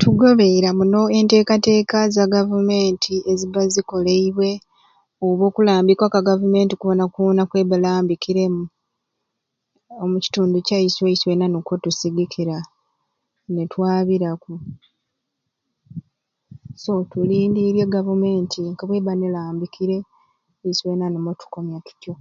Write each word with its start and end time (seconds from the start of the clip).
Tugobeera 0.00 0.68
muno 0.78 1.00
enteekateeka 1.18 1.98
za 2.14 2.24
gavumenti 2.36 3.14
eziba 3.32 3.62
zikoleibwe 3.74 4.50
oba 5.26 5.42
okulambika 5.50 6.04
kwa 6.12 6.26
gavumenti 6.28 6.74
kwonakwoona 6.76 7.42
kweba 7.50 7.74
erambikiremu 7.78 8.62
omukitundu 10.02 10.56
kyaiswe 10.66 11.08
isweena 11.14 11.46
nikwo 11.48 11.74
tusigikira 11.82 12.56
netwabiraku 13.54 14.52
so 16.82 16.92
tulindiirya 17.10 17.84
e 17.88 17.92
Gavumenti 17.96 18.58
nka 18.70 18.84
neba 18.90 19.12
nga 19.14 19.26
erambikire 19.30 19.96
isweena 20.70 21.06
nimwo 21.08 21.32
tukomya 21.40 21.78
tutyo 21.86 22.14